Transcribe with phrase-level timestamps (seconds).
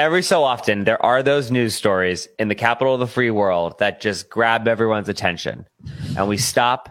[0.00, 3.78] every so often there are those news stories in the capital of the free world
[3.80, 5.66] that just grab everyone's attention.
[6.16, 6.88] And we stop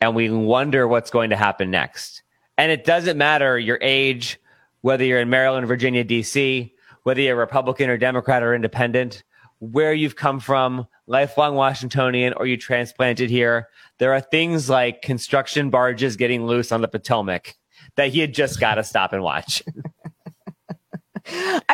[0.00, 2.24] and we wonder what's going to happen next.
[2.58, 4.40] And it doesn't matter your age
[4.80, 6.70] whether you're in maryland virginia dc
[7.04, 9.22] whether you're republican or democrat or independent
[9.60, 15.70] where you've come from lifelong washingtonian or you transplanted here there are things like construction
[15.70, 17.56] barges getting loose on the potomac
[17.96, 19.62] that he had just got to stop and watch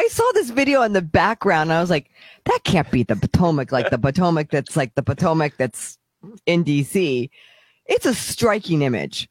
[0.00, 1.70] I saw this video in the background.
[1.70, 2.10] And I was like,
[2.46, 5.98] that can't be the Potomac, like the Potomac that's like the Potomac that's
[6.46, 7.28] in DC.
[7.84, 9.28] It's a striking image.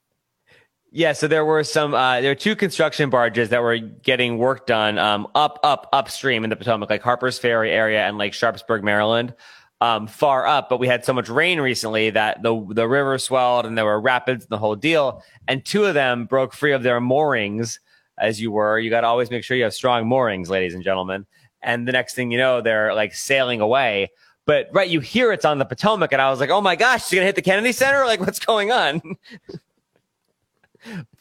[0.91, 4.67] Yeah, so there were some, uh, there were two construction barges that were getting work
[4.67, 8.83] done um, up, up, upstream in the Potomac, like Harper's Ferry area and like Sharpsburg,
[8.83, 9.33] Maryland,
[9.81, 10.69] um, far up.
[10.69, 13.99] But we had so much rain recently that the the river swelled and there were
[13.99, 15.23] rapids and the whole deal.
[15.47, 17.79] And two of them broke free of their moorings
[18.19, 18.79] as you were.
[18.79, 21.25] You got to always make sure you have strong moorings, ladies and gentlemen.
[21.61, 24.09] And the next thing you know, they're like sailing away.
[24.45, 27.07] But right, you hear it's on the Potomac, and I was like, "Oh my gosh,
[27.07, 28.05] she's gonna hit the Kennedy Center!
[28.05, 29.01] Like, what's going on?"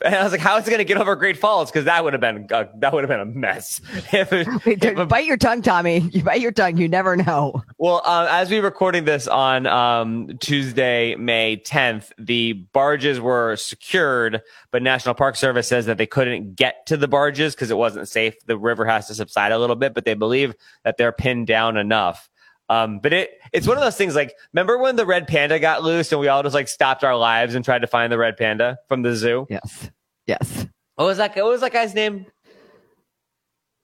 [0.04, 1.70] And I was like, "How is it going to get over Great Falls?
[1.70, 3.80] Because that would have been uh, that would have been a mess."
[4.12, 5.98] if, if bite your tongue, Tommy.
[6.12, 6.76] You bite your tongue.
[6.76, 7.62] You never know.
[7.80, 13.54] Well, uh, as we are recording this on um, Tuesday, May 10th, the barges were
[13.54, 17.76] secured, but National Park Service says that they couldn't get to the barges because it
[17.76, 18.34] wasn't safe.
[18.46, 21.76] The river has to subside a little bit, but they believe that they're pinned down
[21.76, 22.28] enough.
[22.68, 25.84] Um, but it it's one of those things like remember when the red panda got
[25.84, 28.36] loose and we all just like stopped our lives and tried to find the red
[28.36, 29.46] panda from the zoo?
[29.48, 29.88] Yes.
[30.26, 30.66] Yes.
[30.96, 31.36] What was that?
[31.36, 32.26] What was that guy's name?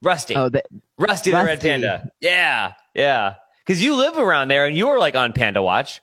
[0.02, 0.34] Rusty.
[0.34, 0.64] Oh, the,
[0.98, 2.10] Rusty, Rusty the red panda.
[2.20, 3.36] Yeah, yeah.
[3.64, 6.00] Because you live around there and you were like on Panda Watch.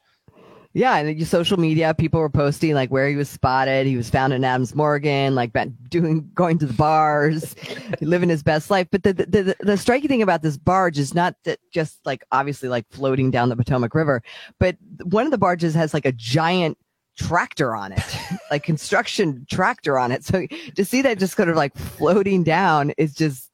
[0.73, 3.85] Yeah, and social media, people were posting like where he was spotted.
[3.87, 5.51] He was found in Adams Morgan, like
[5.89, 7.55] doing going to the bars,
[8.01, 8.87] living his best life.
[8.89, 12.23] But the, the the, the striking thing about this barge is not that just like
[12.31, 14.23] obviously like floating down the Potomac River,
[14.59, 16.77] but one of the barges has like a giant
[17.17, 18.17] tractor on it,
[18.51, 20.23] like construction tractor on it.
[20.23, 23.50] So to see that just kind of like floating down is just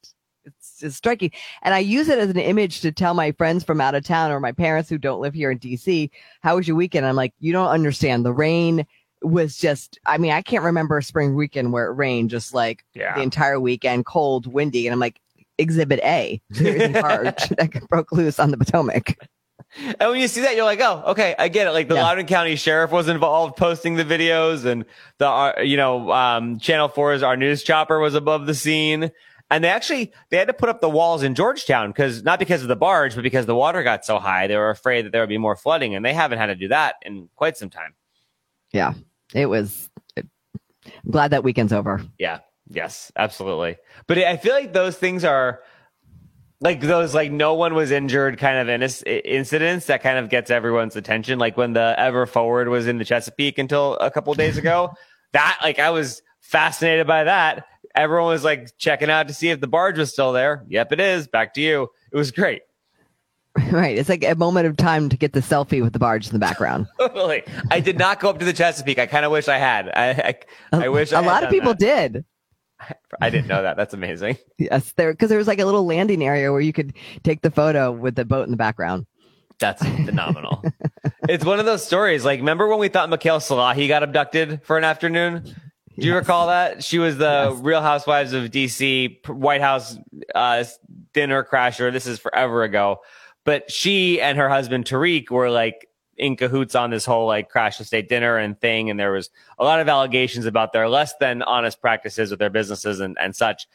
[0.82, 1.30] is striking.
[1.62, 4.30] And I use it as an image to tell my friends from out of town
[4.30, 7.06] or my parents who don't live here in DC, how was your weekend?
[7.06, 8.24] I'm like, you don't understand.
[8.24, 8.86] The rain
[9.22, 12.84] was just, I mean, I can't remember a spring weekend where it rained just like
[12.94, 13.14] yeah.
[13.14, 14.86] the entire weekend, cold, windy.
[14.86, 15.20] And I'm like,
[15.58, 19.16] exhibit A, barge that broke loose on the Potomac.
[19.76, 21.72] And when you see that, you're like, oh, okay, I get it.
[21.72, 22.04] Like the yeah.
[22.04, 24.84] Loudoun County Sheriff was involved posting the videos and
[25.18, 29.10] the, uh, you know, um, Channel 4's Our News Chopper was above the scene.
[29.50, 32.62] And they actually they had to put up the walls in Georgetown because not because
[32.62, 35.22] of the barge, but because the water got so high, they were afraid that there
[35.22, 37.94] would be more flooding, and they haven't had to do that in quite some time.
[38.72, 38.92] Yeah,
[39.34, 39.88] it was.
[40.16, 42.02] I'm glad that weekend's over.
[42.18, 42.40] Yeah.
[42.70, 43.10] Yes.
[43.16, 43.76] Absolutely.
[44.06, 45.60] But I feel like those things are
[46.60, 50.50] like those like no one was injured kind of in- incidents that kind of gets
[50.50, 51.38] everyone's attention.
[51.38, 54.92] Like when the Ever Forward was in the Chesapeake until a couple days ago.
[55.32, 57.66] that like I was fascinated by that
[57.98, 60.64] everyone was like checking out to see if the barge was still there.
[60.68, 61.26] Yep, it is.
[61.26, 61.88] Back to you.
[62.12, 62.62] It was great.
[63.72, 63.98] Right.
[63.98, 66.38] It's like a moment of time to get the selfie with the barge in the
[66.38, 66.86] background.
[67.00, 67.42] totally.
[67.72, 69.00] I did not go up to the Chesapeake.
[69.00, 69.88] I kind of wish I had.
[69.88, 70.36] I,
[70.72, 72.12] I, I wish a lot of people that.
[72.12, 72.24] did.
[73.20, 73.76] I didn't know that.
[73.76, 74.38] That's amazing.
[74.58, 76.92] yes, there because there was like a little landing area where you could
[77.24, 79.06] take the photo with the boat in the background.
[79.58, 80.62] That's phenomenal.
[81.28, 82.24] it's one of those stories.
[82.24, 85.52] Like, remember when we thought Michaele Salahi got abducted for an afternoon?
[85.98, 86.20] Do you yes.
[86.20, 86.84] recall that?
[86.84, 87.60] She was the yes.
[87.60, 89.98] Real Housewives of DC White House
[90.34, 90.62] uh,
[91.12, 91.92] dinner crasher.
[91.92, 93.00] This is forever ago.
[93.44, 97.78] But she and her husband Tareq were like in cahoots on this whole like crash
[97.78, 98.90] the state dinner and thing.
[98.90, 102.50] And there was a lot of allegations about their less than honest practices with their
[102.50, 103.66] businesses and, and such.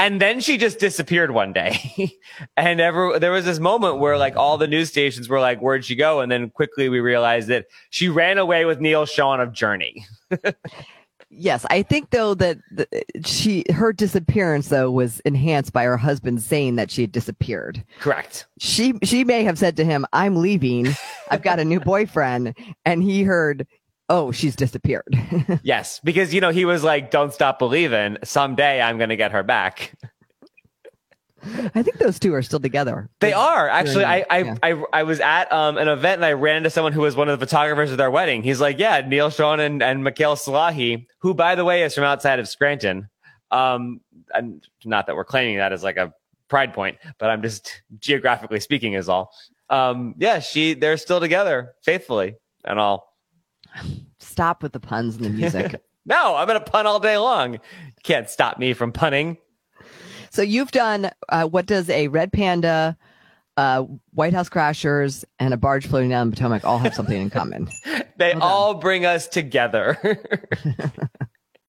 [0.00, 2.16] And then she just disappeared one day.
[2.56, 5.84] and ever, there was this moment where like all the news stations were like, where'd
[5.84, 6.20] she go?
[6.20, 10.06] And then quickly we realized that she ran away with Neal Schon of Journey.
[11.30, 12.88] Yes, I think though that the,
[13.24, 17.84] she her disappearance though was enhanced by her husband saying that she had disappeared.
[18.00, 18.46] Correct.
[18.58, 20.88] She she may have said to him, "I'm leaving.
[21.30, 22.56] I've got a new boyfriend,"
[22.86, 23.66] and he heard,
[24.08, 25.14] "Oh, she's disappeared."
[25.62, 28.16] yes, because you know he was like, "Don't stop believing.
[28.24, 29.94] Someday I'm going to get her back."
[31.74, 33.08] I think those two are still together.
[33.20, 34.04] They are actually.
[34.04, 34.56] I I, yeah.
[34.62, 37.28] I I was at um an event and I ran into someone who was one
[37.28, 38.42] of the photographers at their wedding.
[38.42, 42.04] He's like, yeah, Neal Schon and and Michaele Salahi, who by the way is from
[42.04, 43.08] outside of Scranton.
[43.50, 44.00] Um,
[44.34, 46.12] and not that we're claiming that as like a
[46.48, 49.32] pride point, but I'm just geographically speaking is all.
[49.70, 53.14] Um, yeah, she they're still together faithfully and all.
[54.18, 55.80] Stop with the puns and the music.
[56.06, 57.54] no, I'm gonna pun all day long.
[57.54, 57.60] You
[58.02, 59.38] can't stop me from punning.
[60.30, 62.96] So you've done uh, what does a red panda,
[63.56, 67.30] uh, White House crashers, and a barge floating down the Potomac all have something in
[67.30, 67.68] common?
[68.18, 69.96] They all bring us together.